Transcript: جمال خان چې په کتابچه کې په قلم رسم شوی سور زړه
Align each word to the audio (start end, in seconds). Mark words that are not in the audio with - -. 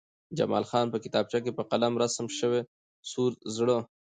جمال 0.37 0.63
خان 0.69 0.85
چې 0.87 0.91
په 0.93 0.97
کتابچه 1.05 1.39
کې 1.43 1.51
په 1.57 1.63
قلم 1.71 1.93
رسم 2.01 2.25
شوی 2.39 2.61
سور 3.11 3.31
زړه 3.55 3.77